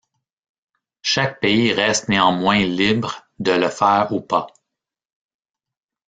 Chaque 1.03 1.39
pays 1.41 1.73
reste 1.73 2.09
néanmoins 2.09 2.65
libre 2.65 3.27
de 3.37 3.51
le 3.51 3.69
faire 3.69 4.11
ou 4.11 4.19
pas. 4.19 4.47